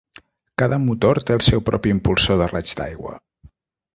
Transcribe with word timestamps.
Cada 0.61 0.79
motor 0.85 1.19
té 1.29 1.35
el 1.39 1.43
seu 1.49 1.61
propi 1.69 1.93
impulsor 1.97 2.41
de 2.41 2.47
raig 2.53 2.75
d'aigua. 2.81 3.13